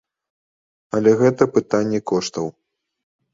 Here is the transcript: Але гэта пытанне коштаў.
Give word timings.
Але 0.99 1.11
гэта 1.21 1.43
пытанне 1.59 1.99
коштаў. 2.13 2.47